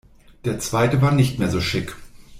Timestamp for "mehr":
1.37-1.49